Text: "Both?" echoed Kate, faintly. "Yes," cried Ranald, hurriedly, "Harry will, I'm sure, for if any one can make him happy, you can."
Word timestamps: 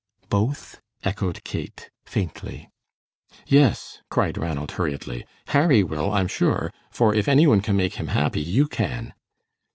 "Both?" 0.29 0.81
echoed 1.03 1.43
Kate, 1.43 1.91
faintly. 2.05 2.71
"Yes," 3.45 4.01
cried 4.09 4.35
Ranald, 4.35 4.71
hurriedly, 4.71 5.27
"Harry 5.49 5.83
will, 5.83 6.11
I'm 6.11 6.27
sure, 6.27 6.73
for 6.89 7.13
if 7.13 7.27
any 7.27 7.45
one 7.45 7.61
can 7.61 7.77
make 7.77 7.97
him 7.97 8.07
happy, 8.07 8.41
you 8.41 8.67
can." 8.67 9.13